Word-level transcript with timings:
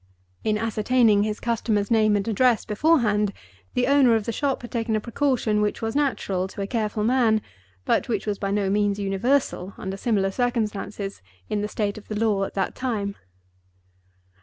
In 0.43 0.57
ascertaining 0.57 1.21
his 1.21 1.39
customer's 1.39 1.91
name 1.91 2.15
and 2.15 2.27
address 2.27 2.65
beforehand, 2.65 3.31
the 3.75 3.85
owner 3.85 4.15
of 4.15 4.25
the 4.25 4.31
shop 4.31 4.63
had 4.63 4.71
taken 4.71 4.95
a 4.95 4.99
precaution 4.99 5.61
which 5.61 5.79
was 5.83 5.95
natural 5.95 6.47
to 6.47 6.61
a 6.63 6.65
careful 6.65 7.03
man, 7.03 7.39
but 7.85 8.09
which 8.09 8.25
was 8.25 8.39
by 8.39 8.49
no 8.49 8.67
means 8.67 8.97
universal, 8.97 9.75
under 9.77 9.97
similar 9.97 10.31
circumstances, 10.31 11.21
in 11.51 11.61
the 11.61 11.67
state 11.67 11.99
of 11.99 12.07
the 12.07 12.19
law 12.19 12.45
at 12.45 12.55
that 12.55 12.73
time. 12.73 13.15